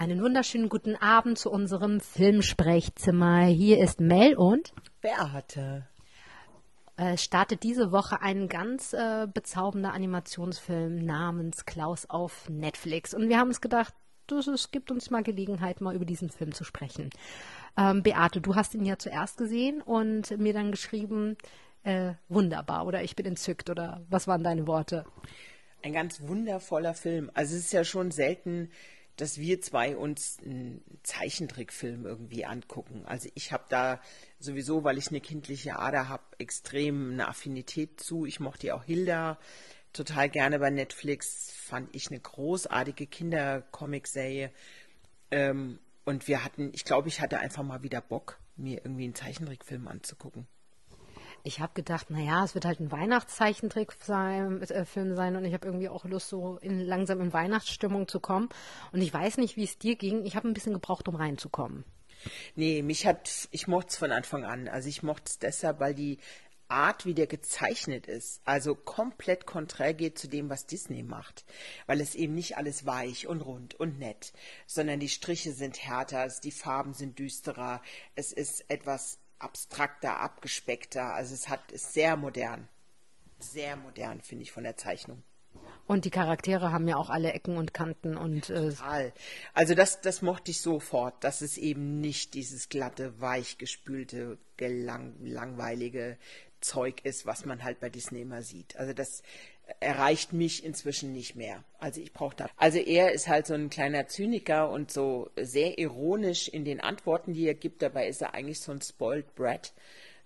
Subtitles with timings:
[0.00, 3.42] Einen wunderschönen guten Abend zu unserem Filmsprechzimmer.
[3.44, 5.86] Hier ist Mel und Beate.
[6.96, 13.12] Äh, es startet diese Woche ein ganz äh, bezaubernder Animationsfilm namens Klaus auf Netflix.
[13.12, 13.92] Und wir haben uns gedacht,
[14.30, 17.10] es gibt uns mal Gelegenheit, mal über diesen Film zu sprechen.
[17.76, 21.36] Ähm, Beate, du hast ihn ja zuerst gesehen und mir dann geschrieben,
[21.82, 25.04] äh, wunderbar oder ich bin entzückt oder was waren deine Worte?
[25.82, 27.30] Ein ganz wundervoller Film.
[27.34, 28.70] Also es ist ja schon selten,
[29.20, 33.04] dass wir zwei uns einen Zeichentrickfilm irgendwie angucken.
[33.04, 34.00] Also ich habe da
[34.38, 38.24] sowieso, weil ich eine kindliche Ader habe, extrem eine Affinität zu.
[38.24, 39.38] Ich mochte ja auch Hilda
[39.92, 41.52] total gerne bei Netflix.
[41.52, 44.50] Fand ich eine großartige Kindercomic-Serie.
[45.30, 49.14] Ähm, und wir hatten, ich glaube, ich hatte einfach mal wieder Bock, mir irgendwie einen
[49.14, 50.46] Zeichentrickfilm anzugucken.
[51.42, 55.66] Ich habe gedacht, naja, es wird halt ein Weihnachtszeichentrickfilm sein, äh, sein und ich habe
[55.66, 58.48] irgendwie auch Lust, so in, langsam in Weihnachtsstimmung zu kommen.
[58.92, 60.24] Und ich weiß nicht, wie es dir ging.
[60.24, 61.84] Ich habe ein bisschen gebraucht, um reinzukommen.
[62.54, 64.68] Nee, mich hat, ich mochte es von Anfang an.
[64.68, 66.18] Also ich mochte es deshalb, weil die
[66.70, 71.44] Art, wie der gezeichnet ist, also komplett konträr geht zu dem, was Disney macht.
[71.86, 74.32] Weil es eben nicht alles weich und rund und nett,
[74.66, 77.82] sondern die Striche sind härter, die Farben sind düsterer,
[78.14, 81.14] es ist etwas abstrakter, abgespeckter.
[81.14, 82.68] Also es hat ist sehr modern.
[83.38, 85.22] Sehr modern, finde ich, von der Zeichnung.
[85.86, 89.12] Und die Charaktere haben ja auch alle Ecken und Kanten und äh Total.
[89.54, 96.16] Also das, das mochte ich sofort, dass es eben nicht dieses glatte, weichgespülte, gelang, langweilige
[96.60, 98.76] Zeug ist, was man halt bei Disney immer sieht.
[98.76, 99.22] Also das
[99.80, 101.64] erreicht mich inzwischen nicht mehr.
[101.78, 102.50] Also ich brauche da.
[102.56, 107.32] Also er ist halt so ein kleiner Zyniker und so sehr ironisch in den Antworten,
[107.32, 107.82] die er gibt.
[107.82, 109.72] Dabei ist er eigentlich so ein spoiled brat.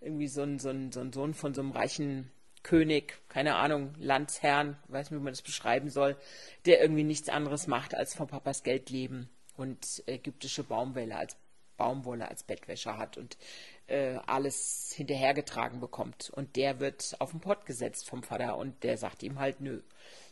[0.01, 2.31] Irgendwie so ein, so ein, so ein Sohn von so einem reichen
[2.65, 6.17] König, keine Ahnung, Landsherrn, weiß nicht, wie man das beschreiben soll,
[6.65, 11.37] der irgendwie nichts anderes macht, als von Papas Geld leben und ägyptische Baumwolle als
[11.77, 13.37] Baumwolle als Bettwäsche hat und
[13.87, 16.31] äh, alles hinterhergetragen bekommt.
[16.31, 19.83] Und der wird auf den Pott gesetzt vom Vater und der sagt ihm halt, nö,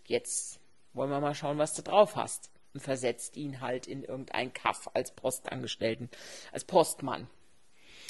[0.06, 0.60] jetzt
[0.94, 2.50] wollen wir mal schauen, was du drauf hast.
[2.74, 6.08] Und versetzt ihn halt in irgendein Kaff als Postangestellten,
[6.52, 7.28] als Postmann.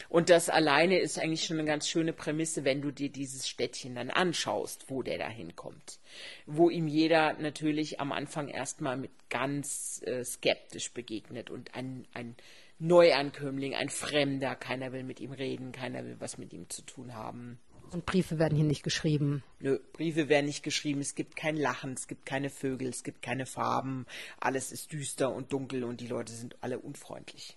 [0.09, 3.95] Und das alleine ist eigentlich schon eine ganz schöne Prämisse, wenn du dir dieses Städtchen
[3.95, 5.99] dann anschaust, wo der da hinkommt.
[6.47, 12.37] Wo ihm jeder natürlich am Anfang erstmal mit ganz äh, skeptisch begegnet und ein, ein
[12.82, 14.56] Neuankömmling, ein Fremder.
[14.56, 17.60] Keiner will mit ihm reden, keiner will was mit ihm zu tun haben.
[17.93, 19.44] Und Briefe werden hier nicht geschrieben.
[19.60, 21.00] Nö, Briefe werden nicht geschrieben.
[21.00, 24.06] Es gibt kein Lachen, es gibt keine Vögel, es gibt keine Farben.
[24.41, 27.56] Alles ist düster und dunkel und die Leute sind alle unfreundlich.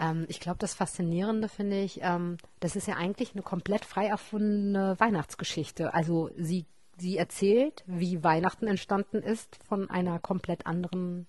[0.00, 4.06] Ähm, ich glaube, das Faszinierende finde ich, ähm, das ist ja eigentlich eine komplett frei
[4.06, 5.94] erfundene Weihnachtsgeschichte.
[5.94, 6.66] Also sie,
[6.98, 11.28] sie erzählt, wie Weihnachten entstanden ist von einer komplett anderen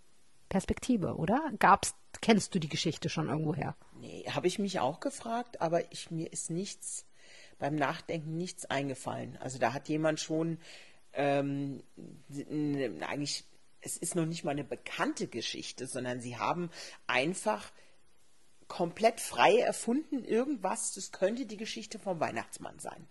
[0.53, 1.51] Perspektive, oder?
[1.57, 3.75] Gab's, kennst du die Geschichte schon irgendwoher?
[3.99, 7.07] Nee, habe ich mich auch gefragt, aber ich, mir ist nichts
[7.57, 9.35] beim Nachdenken nichts eingefallen.
[9.37, 10.59] Also da hat jemand schon
[11.13, 11.81] ähm,
[13.01, 13.45] eigentlich,
[13.81, 16.69] es ist noch nicht mal eine bekannte Geschichte, sondern sie haben
[17.07, 17.71] einfach
[18.67, 23.07] komplett frei erfunden irgendwas, das könnte die Geschichte vom Weihnachtsmann sein.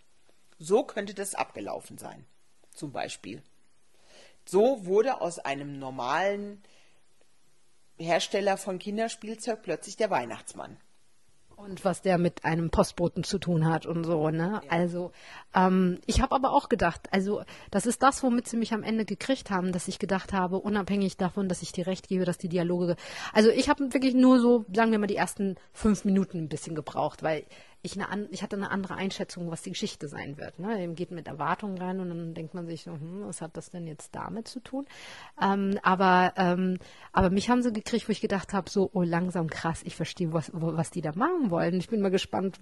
[0.61, 2.25] So könnte das abgelaufen sein,
[2.71, 3.43] zum Beispiel.
[4.45, 6.63] So wurde aus einem normalen
[7.99, 10.77] Hersteller von Kinderspielzeug plötzlich der Weihnachtsmann.
[11.57, 14.63] Und was der mit einem Postboten zu tun hat und so, ne?
[14.65, 14.71] Ja.
[14.71, 15.13] Also,
[15.55, 19.05] ähm, ich habe aber auch gedacht, also das ist das, womit sie mich am Ende
[19.05, 22.49] gekriegt haben, dass ich gedacht habe, unabhängig davon, dass ich dir recht gebe, dass die
[22.49, 22.97] Dialoge.
[23.33, 26.75] Also ich habe wirklich nur so, sagen wir mal, die ersten fünf Minuten ein bisschen
[26.75, 27.45] gebraucht, weil
[27.83, 30.61] ich, eine, ich hatte eine andere Einschätzung, was die Geschichte sein wird.
[30.61, 30.81] Ne?
[30.83, 33.71] Eben geht mit Erwartungen rein und dann denkt man sich so, hm, was hat das
[33.71, 34.87] denn jetzt damit zu tun?
[35.41, 36.79] Ähm, aber, ähm,
[37.13, 40.33] aber mich haben sie gekriegt, wo ich gedacht habe, so, oh, langsam krass, ich verstehe,
[40.33, 41.75] was, was die da machen wollen.
[41.75, 42.61] Ich bin mal gespannt,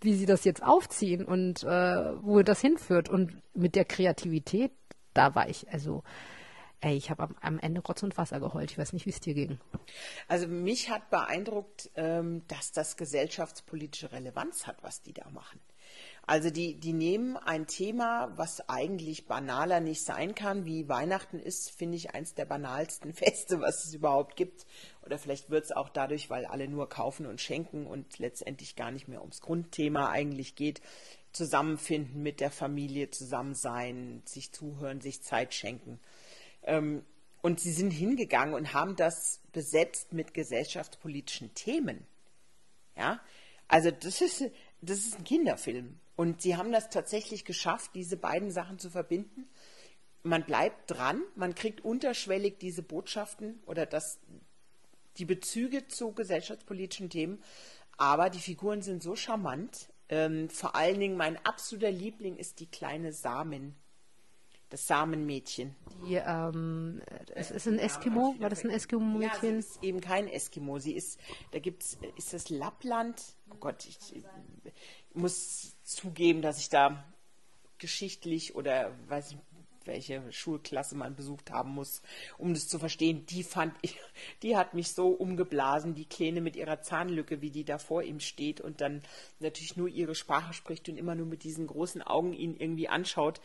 [0.00, 3.10] wie sie das jetzt aufziehen und äh, wo das hinführt.
[3.10, 4.72] Und mit der Kreativität,
[5.12, 6.02] da war ich, also
[6.82, 8.70] Ey, ich habe am, am, Ende Rotz und Wasser geheult.
[8.70, 9.58] Ich weiß nicht, wie es dir ging.
[10.28, 15.60] Also mich hat beeindruckt, ähm, dass das gesellschaftspolitische Relevanz hat, was die da machen.
[16.26, 21.70] Also die, die nehmen ein Thema, was eigentlich banaler nicht sein kann, wie Weihnachten ist,
[21.70, 24.64] finde ich, eins der banalsten Feste, was es überhaupt gibt.
[25.04, 28.90] Oder vielleicht wird es auch dadurch, weil alle nur kaufen und schenken und letztendlich gar
[28.90, 30.80] nicht mehr ums Grundthema eigentlich geht.
[31.32, 36.00] Zusammenfinden mit der Familie, zusammen sein, sich zuhören, sich Zeit schenken.
[36.62, 37.04] Ähm,
[37.42, 42.06] und sie sind hingegangen und haben das besetzt mit gesellschaftspolitischen Themen.
[42.96, 43.20] Ja,
[43.66, 44.44] also das ist,
[44.82, 45.98] das ist ein Kinderfilm.
[46.16, 49.48] Und sie haben das tatsächlich geschafft, diese beiden Sachen zu verbinden.
[50.22, 54.18] man bleibt dran, man kriegt unterschwellig diese Botschaften oder das,
[55.16, 57.42] die Bezüge zu gesellschaftspolitischen Themen,
[57.96, 59.88] aber die Figuren sind so charmant.
[60.10, 63.76] Ähm, vor allen Dingen mein absoluter Liebling ist die kleine Samen,
[64.70, 65.74] das Samenmädchen.
[66.06, 67.02] Die, ähm,
[67.34, 69.56] es ist ein Eskimo, war das ein Eskimo-Mädchen?
[69.56, 70.78] Ja, sie ist eben kein Eskimo.
[70.78, 71.20] Sie ist,
[71.50, 73.20] da gibt's, ist das Lappland?
[73.52, 74.24] Oh Gott, ich, ich
[75.12, 77.04] muss zugeben, dass ich da
[77.78, 79.38] geschichtlich oder weiß ich
[79.84, 82.02] welche Schulklasse man besucht haben muss,
[82.38, 83.26] um das zu verstehen.
[83.26, 83.98] Die fand ich,
[84.42, 88.20] die hat mich so umgeblasen, die Kleine mit ihrer Zahnlücke, wie die da vor ihm
[88.20, 89.02] steht und dann
[89.38, 93.40] natürlich nur ihre Sprache spricht und immer nur mit diesen großen Augen ihn irgendwie anschaut.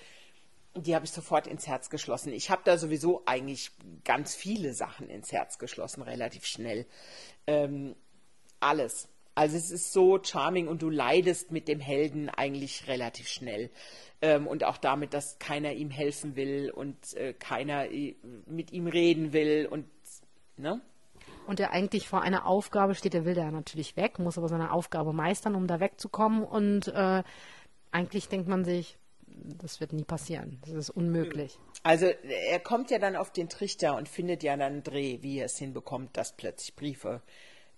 [0.75, 2.33] Die habe ich sofort ins Herz geschlossen.
[2.33, 3.71] Ich habe da sowieso eigentlich
[4.03, 6.85] ganz viele Sachen ins Herz geschlossen, relativ schnell.
[7.47, 7.95] Ähm,
[8.59, 9.07] alles.
[9.35, 13.69] Also es ist so charming und du leidest mit dem Helden eigentlich relativ schnell.
[14.21, 17.87] Ähm, und auch damit, dass keiner ihm helfen will und äh, keiner
[18.45, 19.87] mit ihm reden will und
[20.57, 20.81] ne?
[21.47, 24.71] Und er eigentlich vor einer Aufgabe steht, er will da natürlich weg, muss aber seine
[24.71, 26.43] Aufgabe meistern, um da wegzukommen.
[26.43, 27.23] Und äh,
[27.91, 28.97] eigentlich denkt man sich,
[29.61, 30.59] das wird nie passieren.
[30.61, 31.59] Das ist unmöglich.
[31.83, 35.39] Also er kommt ja dann auf den Trichter und findet ja dann einen Dreh, wie
[35.39, 37.21] er es hinbekommt, dass plötzlich Briefe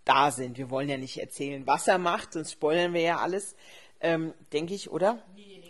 [0.05, 0.57] da sind.
[0.57, 3.55] Wir wollen ja nicht erzählen, was er macht, sonst spoilern wir ja alles,
[3.99, 5.23] ähm, denke ich, oder?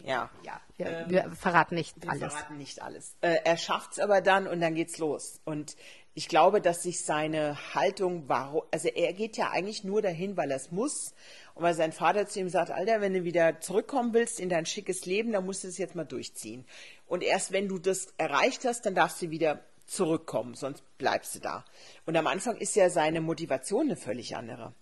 [0.03, 0.29] Ja.
[0.43, 2.21] ja wir, ähm, wir verraten nicht wir alles.
[2.21, 3.15] Wir verraten nicht alles.
[3.21, 5.41] Äh, er schafft es aber dann und dann geht's los.
[5.43, 5.75] Und
[6.17, 10.57] ich glaube, dass sich seine Haltung also er geht ja eigentlich nur dahin, weil er
[10.57, 11.13] es muss
[11.53, 14.65] und weil sein Vater zu ihm sagt, Alter, wenn du wieder zurückkommen willst in dein
[14.65, 16.65] schickes Leben, dann musst du es jetzt mal durchziehen.
[17.05, 21.39] Und erst wenn du das erreicht hast, dann darfst du wieder zurückkommen, sonst bleibst du
[21.39, 21.65] da.
[22.07, 24.73] Und am Anfang ist ja seine Motivation eine völlig andere.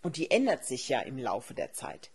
[0.00, 2.10] Und die ändert sich ja im Laufe der Zeit.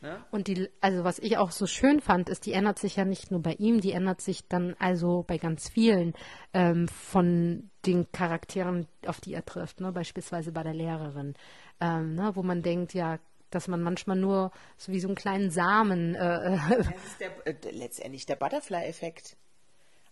[0.00, 0.24] Ne?
[0.30, 3.30] Und die, also was ich auch so schön fand, ist, die ändert sich ja nicht
[3.30, 6.14] nur bei ihm, die ändert sich dann also bei ganz vielen
[6.54, 9.90] ähm, von den Charakteren, auf die er trifft, ne?
[9.90, 11.34] beispielsweise bei der Lehrerin,
[11.80, 12.30] ähm, ne?
[12.34, 13.18] wo man denkt, ja,
[13.50, 16.14] dass man manchmal nur so wie so einen kleinen Samen.
[16.14, 19.36] Äh, das ist der, äh, letztendlich der Butterfly-Effekt.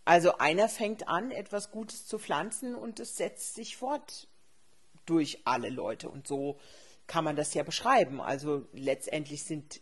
[0.05, 4.29] Also einer fängt an, etwas Gutes zu pflanzen und es setzt sich fort
[5.05, 6.09] durch alle Leute.
[6.09, 6.59] Und so
[7.07, 8.21] kann man das ja beschreiben.
[8.21, 9.81] Also letztendlich sind,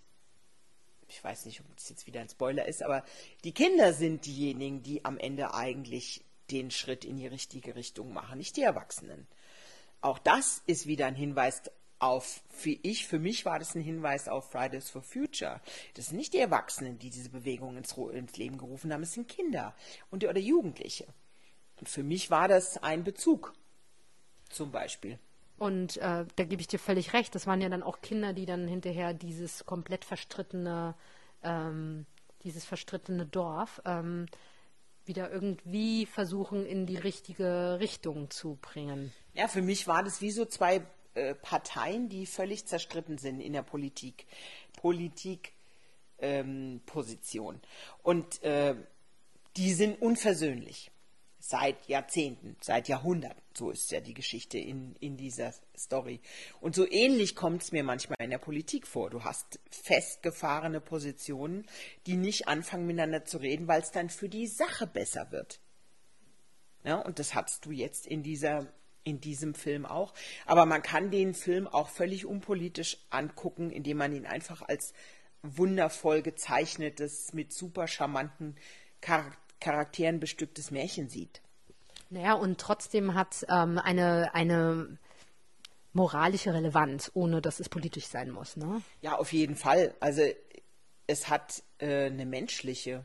[1.09, 3.05] ich weiß nicht, ob das jetzt wieder ein Spoiler ist, aber
[3.45, 8.39] die Kinder sind diejenigen, die am Ende eigentlich den Schritt in die richtige Richtung machen,
[8.39, 9.27] nicht die Erwachsenen.
[10.01, 11.63] Auch das ist wieder ein Hinweis
[11.99, 15.61] auf, für ich, für mich war das ein Hinweis auf Fridays for Future.
[15.95, 19.29] Das sind nicht die Erwachsenen, die diese Bewegung ins, ins Leben gerufen haben, es sind
[19.29, 19.75] Kinder
[20.11, 21.07] und, oder Jugendliche.
[21.77, 23.55] Und für mich war das ein Bezug,
[24.51, 25.19] zum Beispiel.
[25.57, 27.35] Und äh, da gebe ich dir völlig recht.
[27.35, 30.95] Das waren ja dann auch Kinder, die dann hinterher dieses komplett verstrittene,
[31.43, 32.07] ähm,
[32.43, 34.27] dieses verstrittene Dorf ähm,
[35.05, 39.13] wieder irgendwie versuchen, in die richtige Richtung zu bringen.
[39.35, 40.83] Ja, für mich war das wie so zwei
[41.15, 44.27] äh, Parteien, die völlig zerstritten sind in der Politik.
[44.77, 47.55] Politikposition.
[47.55, 47.61] Ähm,
[48.03, 48.75] Und äh,
[49.57, 50.91] die sind unversöhnlich.
[51.47, 53.43] Seit Jahrzehnten, seit Jahrhunderten.
[53.53, 56.23] So ist ja die Geschichte in, in dieser Story.
[56.63, 59.11] Und so ähnlich kommt es mir manchmal in der Politik vor.
[59.11, 61.67] Du hast festgefahrene Positionen,
[62.07, 65.61] die nicht anfangen miteinander zu reden, weil es dann für die Sache besser wird.
[66.83, 70.15] Ja, und das hast du jetzt in dieser in diesem Film auch.
[70.47, 74.95] Aber man kann den Film auch völlig unpolitisch angucken, indem man ihn einfach als
[75.43, 78.57] wundervoll gezeichnetes, mit super charmanten
[79.61, 81.43] Charakteren bestücktes Märchen sieht.
[82.11, 84.99] Naja, und trotzdem hat ähm, eine, eine
[85.93, 88.57] moralische Relevanz, ohne dass es politisch sein muss.
[88.57, 88.83] Ne?
[89.01, 89.95] Ja, auf jeden Fall.
[90.01, 90.23] Also
[91.07, 93.05] es hat äh, eine menschliche,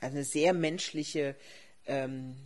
[0.00, 1.36] eine sehr menschliche
[1.86, 2.36] ähm,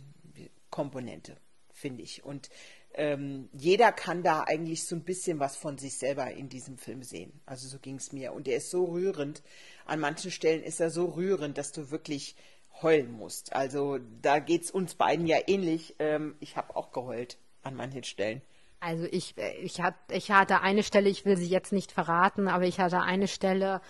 [0.69, 1.37] Komponente
[1.83, 2.23] finde ich.
[2.23, 2.49] Und
[2.93, 7.03] ähm, jeder kann da eigentlich so ein bisschen was von sich selber in diesem Film
[7.03, 7.41] sehen.
[7.45, 8.31] Also so ging es mir.
[8.31, 9.43] Und er ist so rührend.
[9.85, 12.35] An manchen Stellen ist er so rührend, dass du wirklich
[12.83, 13.53] heulen musst.
[13.53, 15.95] Also da geht es uns beiden ja ähnlich.
[15.99, 18.41] Ähm, ich habe auch geheult an manchen Stellen.
[18.79, 22.47] Also ich, äh, ich, hat, ich hatte eine Stelle, ich will sie jetzt nicht verraten,
[22.47, 23.81] aber ich hatte eine Stelle,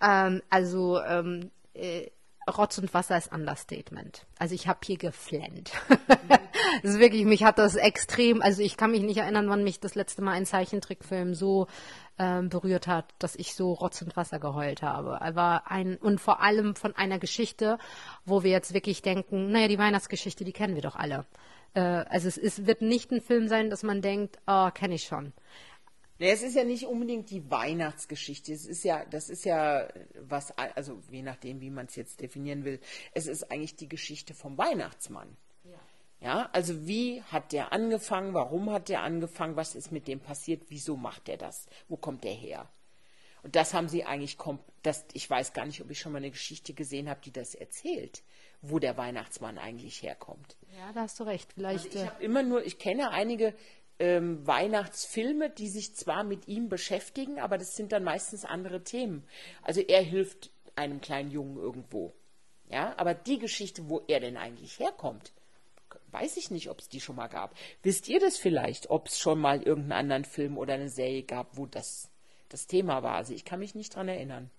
[0.00, 2.06] ähm, also ähm, äh,
[2.48, 4.26] Rotz und Wasser ist Understatement.
[4.38, 5.72] Also ich habe hier geflennt.
[6.82, 9.80] das ist wirklich, mich hat das extrem, also ich kann mich nicht erinnern, wann mich
[9.80, 11.66] das letzte Mal ein Zeichentrickfilm so
[12.20, 15.22] ähm, berührt hat, dass ich so Rotz und Wasser geheult habe.
[15.22, 17.78] Aber ein, und vor allem von einer Geschichte,
[18.26, 21.24] wo wir jetzt wirklich denken, naja, die Weihnachtsgeschichte, die kennen wir doch alle.
[21.72, 25.04] Äh, also es ist, wird nicht ein Film sein, dass man denkt, oh, kenne ich
[25.04, 25.32] schon.
[26.18, 28.52] Nee, es ist ja nicht unbedingt die Weihnachtsgeschichte.
[28.52, 29.88] Es ist ja, das ist ja
[30.20, 32.80] was, also je nachdem, wie man es jetzt definieren will,
[33.14, 35.38] es ist eigentlich die Geschichte vom Weihnachtsmann.
[36.20, 36.50] Ja.
[36.52, 38.34] also wie hat der angefangen?
[38.34, 39.56] Warum hat der angefangen?
[39.56, 40.64] Was ist mit dem passiert?
[40.68, 41.66] Wieso macht er das?
[41.88, 42.68] Wo kommt der her?
[43.42, 44.36] Und das haben sie eigentlich,
[44.82, 47.54] das, ich weiß gar nicht, ob ich schon mal eine Geschichte gesehen habe, die das
[47.54, 48.22] erzählt,
[48.60, 50.56] wo der Weihnachtsmann eigentlich herkommt.
[50.78, 51.52] Ja, da hast du recht.
[51.54, 51.86] Vielleicht.
[51.86, 53.54] Also ich habe immer nur, ich kenne einige
[53.98, 59.26] ähm, Weihnachtsfilme, die sich zwar mit ihm beschäftigen, aber das sind dann meistens andere Themen.
[59.62, 62.14] Also er hilft einem kleinen Jungen irgendwo.
[62.68, 65.32] Ja, aber die Geschichte, wo er denn eigentlich herkommt,
[66.12, 67.54] weiß ich nicht, ob es die schon mal gab.
[67.82, 71.56] Wisst ihr das vielleicht, ob es schon mal irgendeinen anderen Film oder eine Serie gab,
[71.56, 72.10] wo das
[72.48, 73.14] das Thema war?
[73.14, 74.50] Also ich kann mich nicht dran erinnern.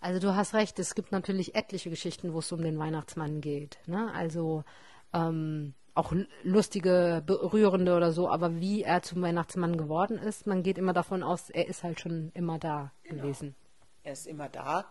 [0.00, 3.78] Also du hast recht, es gibt natürlich etliche Geschichten, wo es um den Weihnachtsmann geht.
[3.86, 4.12] Ne?
[4.14, 4.64] Also
[5.12, 6.12] ähm, auch
[6.44, 11.24] lustige, berührende oder so, aber wie er zum Weihnachtsmann geworden ist, man geht immer davon
[11.24, 13.22] aus, er ist halt schon immer da genau.
[13.22, 13.56] gewesen.
[14.04, 14.86] Er ist immer da,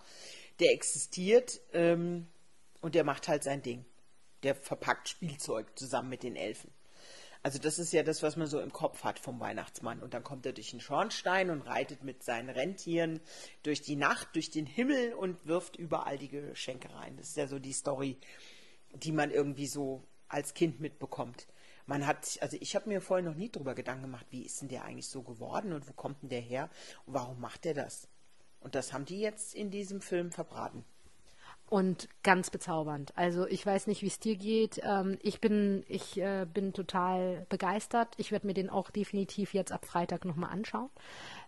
[0.59, 2.27] der existiert ähm,
[2.81, 3.85] und der macht halt sein Ding.
[4.43, 6.71] Der verpackt Spielzeug zusammen mit den Elfen.
[7.43, 10.01] Also das ist ja das, was man so im Kopf hat vom Weihnachtsmann.
[10.01, 13.21] Und dann kommt er durch den Schornstein und reitet mit seinen Rentieren
[13.63, 17.15] durch die Nacht, durch den Himmel und wirft überall die Geschenke rein.
[17.17, 18.17] Das ist ja so die Story,
[18.93, 21.47] die man irgendwie so als Kind mitbekommt.
[21.85, 24.67] Man hat, also ich habe mir vorher noch nie darüber Gedanken gemacht, wie ist denn
[24.67, 26.69] der eigentlich so geworden und wo kommt denn der her
[27.05, 28.09] und warum macht der das?
[28.59, 30.83] Und das haben die jetzt in diesem Film verbraten
[31.69, 33.11] und ganz bezaubernd.
[33.17, 34.79] Also ich weiß nicht, wie es dir geht.
[34.83, 38.09] Ähm, ich bin, ich äh, bin total begeistert.
[38.17, 40.89] Ich werde mir den auch definitiv jetzt ab Freitag nochmal anschauen,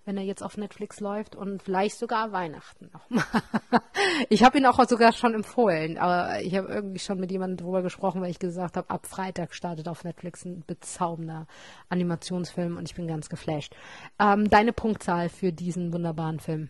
[0.03, 3.23] wenn er jetzt auf Netflix läuft und vielleicht sogar Weihnachten nochmal.
[4.29, 7.81] ich habe ihn auch sogar schon empfohlen, aber ich habe irgendwie schon mit jemandem drüber
[7.81, 11.47] gesprochen, weil ich gesagt habe, ab Freitag startet auf Netflix ein bezaubernder
[11.87, 13.73] Animationsfilm und ich bin ganz geflasht.
[14.19, 16.69] Ähm, deine Punktzahl für diesen wunderbaren Film?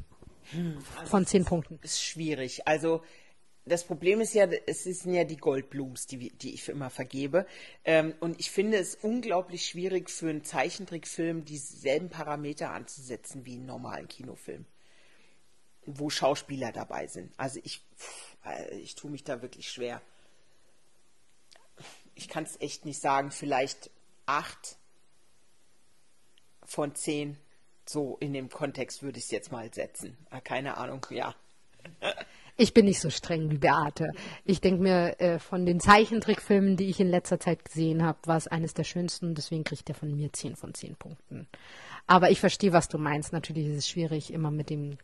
[0.51, 1.79] Hm, also von zehn Punkten.
[1.81, 2.67] Ist schwierig.
[2.67, 3.01] Also
[3.69, 7.45] das Problem ist ja, es sind ja die Goldblums, die, die ich immer vergebe.
[7.85, 13.65] Ähm, und ich finde es unglaublich schwierig für einen Zeichentrickfilm dieselben Parameter anzusetzen wie einen
[13.65, 14.65] normalen Kinofilm,
[15.85, 17.31] wo Schauspieler dabei sind.
[17.37, 17.81] Also ich,
[18.45, 20.01] äh, ich tue mich da wirklich schwer.
[22.15, 23.91] Ich kann es echt nicht sagen, vielleicht
[24.25, 24.77] acht
[26.63, 27.37] von zehn.
[27.85, 30.17] So in dem Kontext würde ich es jetzt mal setzen.
[30.31, 31.35] Äh, keine Ahnung, ja.
[32.61, 34.11] Ich bin nicht so streng wie Beate.
[34.43, 38.35] Ich denke mir, äh, von den Zeichentrickfilmen, die ich in letzter Zeit gesehen habe, war
[38.35, 39.33] es eines der schönsten.
[39.33, 41.47] Deswegen kriegt er von mir 10 von 10 Punkten.
[42.05, 43.31] Aber ich verstehe, was du meinst.
[43.31, 44.97] Natürlich ist es schwierig, immer mit dem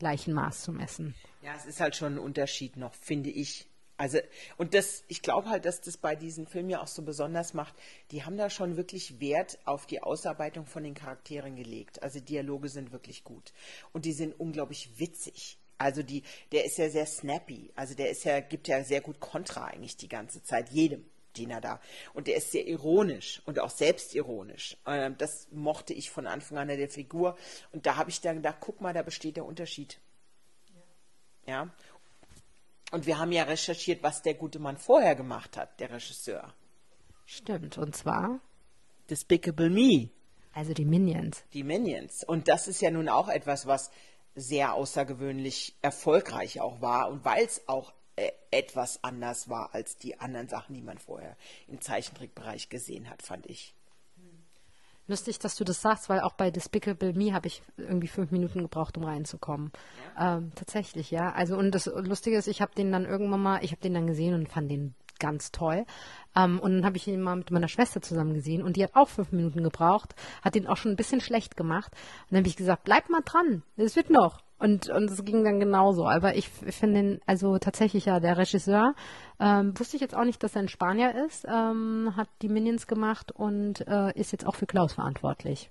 [0.00, 1.14] gleichen Maß zu messen.
[1.42, 3.68] Ja, es ist halt schon ein Unterschied noch, finde ich.
[3.96, 4.18] Also,
[4.56, 7.76] und das, ich glaube halt, dass das bei diesen Filmen ja auch so besonders macht.
[8.10, 12.02] Die haben da schon wirklich Wert auf die Ausarbeitung von den Charakteren gelegt.
[12.02, 13.52] Also, Dialoge sind wirklich gut.
[13.92, 15.58] Und die sind unglaublich witzig.
[15.82, 16.22] Also die,
[16.52, 17.70] der ist ja sehr snappy.
[17.74, 21.04] Also der ist ja, gibt ja sehr gut Kontra eigentlich die ganze Zeit, jedem
[21.36, 21.80] Diener da.
[22.14, 24.76] Und der ist sehr ironisch und auch selbstironisch.
[24.86, 27.36] Ähm, das mochte ich von Anfang an der Figur.
[27.72, 29.98] Und da habe ich dann gedacht, guck mal, da besteht der Unterschied.
[31.46, 31.52] Ja.
[31.52, 31.70] ja.
[32.92, 36.54] Und wir haben ja recherchiert, was der gute Mann vorher gemacht hat, der Regisseur.
[37.24, 38.40] Stimmt, und zwar
[39.08, 40.10] Despicable Me.
[40.52, 41.44] Also die Minions.
[41.54, 42.24] Die Minions.
[42.24, 43.90] Und das ist ja nun auch etwas, was
[44.34, 50.20] sehr außergewöhnlich erfolgreich auch war und weil es auch äh, etwas anders war als die
[50.20, 51.36] anderen Sachen, die man vorher
[51.68, 53.74] im Zeichentrickbereich gesehen hat, fand ich.
[55.08, 58.62] Lustig, dass du das sagst, weil auch bei Despicable Me habe ich irgendwie fünf Minuten
[58.62, 59.72] gebraucht, um reinzukommen.
[60.16, 60.38] Ja.
[60.38, 61.32] Ähm, tatsächlich, ja.
[61.32, 64.06] Also und das Lustige ist, ich habe den dann irgendwann mal, ich habe den dann
[64.06, 65.86] gesehen und fand den ganz toll.
[66.36, 68.94] Ähm, und dann habe ich ihn mal mit meiner Schwester zusammen gesehen und die hat
[68.94, 71.92] auch fünf Minuten gebraucht, hat ihn auch schon ein bisschen schlecht gemacht.
[71.92, 74.40] Und dann habe ich gesagt, bleib mal dran, es wird noch.
[74.58, 76.06] Und und es ging dann genauso.
[76.06, 78.94] Aber ich finde ihn, also tatsächlich ja, der Regisseur,
[79.40, 82.86] ähm, wusste ich jetzt auch nicht, dass er ein Spanier ist, ähm, hat die Minions
[82.86, 85.70] gemacht und äh, ist jetzt auch für Klaus verantwortlich.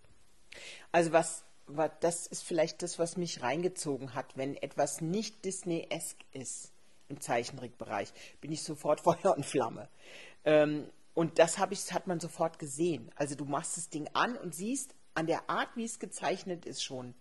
[0.91, 6.25] Also was, was, das ist vielleicht das, was mich reingezogen hat, wenn etwas nicht Disney-esque
[6.33, 6.73] ist
[7.11, 9.89] im Zeichentrickbereich, bin ich sofort Feuer und Flamme.
[10.45, 13.11] Ähm, und das ich, hat man sofort gesehen.
[13.15, 16.83] Also du machst das Ding an und siehst an der Art, wie es gezeichnet ist,
[16.83, 17.13] schon,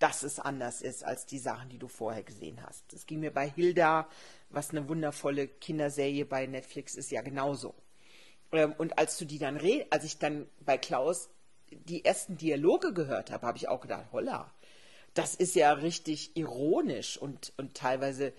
[0.00, 2.92] dass es anders ist als die Sachen, die du vorher gesehen hast.
[2.92, 4.08] Das ging mir bei Hilda,
[4.48, 7.74] was eine wundervolle Kinderserie bei Netflix ist, ja genauso.
[8.52, 11.30] Ähm, und als du die dann red, als ich dann bei Klaus
[11.70, 14.52] die ersten Dialoge gehört habe, habe ich auch gedacht, holla,
[15.14, 18.32] das ist ja richtig ironisch und, und teilweise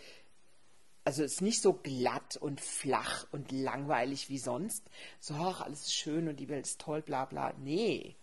[1.03, 4.83] also ist nicht so glatt und flach und langweilig wie sonst.
[5.19, 7.53] So, ach, alles ist schön und die Welt ist toll, bla bla.
[7.59, 8.15] Nee.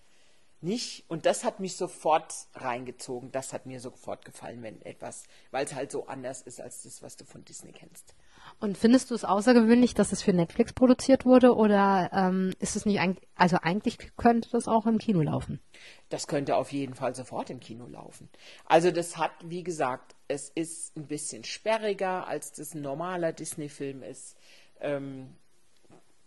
[0.61, 1.05] nicht.
[1.09, 3.33] Und das hat mich sofort reingezogen.
[3.33, 7.03] Das hat mir sofort gefallen, wenn etwas, weil es halt so anders ist als das,
[7.03, 8.15] was du von Disney kennst.
[8.61, 12.87] Und findest du es außergewöhnlich, dass es für Netflix produziert wurde oder ähm, ist es
[12.87, 15.61] nicht eigentlich, also eigentlich könnte das auch im Kino laufen?
[16.09, 18.28] Das könnte auf jeden Fall sofort im Kino laufen.
[18.64, 24.02] Also das hat, wie gesagt, es ist ein bisschen sperriger, als das ein normaler Disney-Film
[24.02, 24.37] ist.
[24.80, 25.37] Ähm,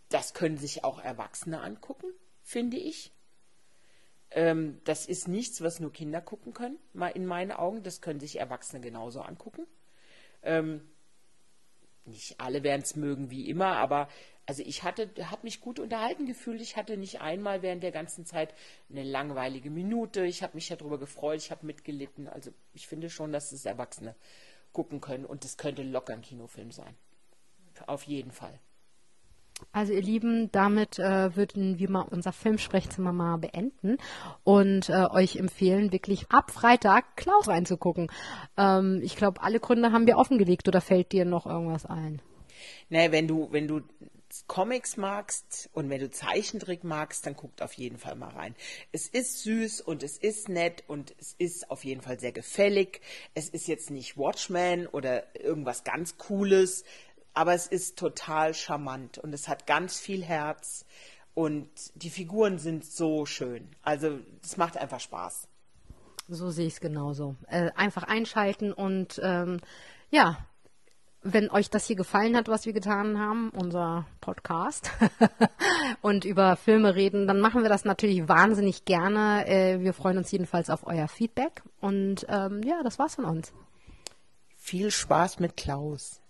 [0.09, 2.07] das können sich auch Erwachsene angucken,
[2.43, 3.11] finde ich.
[4.31, 6.77] Ähm, das ist nichts, was nur Kinder gucken können,
[7.13, 7.83] in meinen Augen.
[7.83, 9.65] Das können sich Erwachsene genauso angucken.
[10.43, 10.81] Ähm,
[12.05, 14.07] nicht alle werden es mögen wie immer, aber
[14.45, 16.61] also ich hatte, habe mich gut unterhalten gefühlt.
[16.61, 18.53] Ich hatte nicht einmal während der ganzen Zeit
[18.89, 20.25] eine langweilige Minute.
[20.25, 22.27] Ich habe mich darüber gefreut, ich habe mitgelitten.
[22.27, 24.15] Also ich finde schon, dass es Erwachsene
[24.73, 26.95] gucken können und es könnte locker ein Kinofilm sein.
[27.87, 28.59] Auf jeden Fall.
[29.71, 33.97] Also ihr Lieben, damit äh, würden wir mal unser Filmsprechzimmer mal beenden
[34.43, 38.11] und äh, euch empfehlen, wirklich ab Freitag Klaus reinzugucken.
[38.57, 42.21] Ähm, ich glaube, alle Gründe haben wir offengelegt oder fällt dir noch irgendwas ein?
[42.89, 43.81] Nee, wenn du, wenn du
[44.47, 48.55] Comics magst und wenn du Zeichentrick magst, dann guckt auf jeden Fall mal rein.
[48.91, 53.01] Es ist süß und es ist nett und es ist auf jeden Fall sehr gefällig.
[53.33, 56.85] Es ist jetzt nicht Watchmen oder irgendwas ganz Cooles
[57.33, 60.85] aber es ist total charmant und es hat ganz viel Herz
[61.33, 63.69] und die Figuren sind so schön.
[63.81, 65.47] Also es macht einfach Spaß.
[66.27, 67.35] So sehe ich es genauso.
[67.47, 69.59] Äh, einfach einschalten und ähm,
[70.09, 70.37] ja,
[71.23, 74.91] wenn euch das hier gefallen hat, was wir getan haben, unser Podcast
[76.01, 79.45] und über Filme reden, dann machen wir das natürlich wahnsinnig gerne.
[79.47, 83.53] Äh, wir freuen uns jedenfalls auf euer Feedback und ähm, ja, das war's von uns.
[84.57, 86.20] Viel Spaß mit Klaus.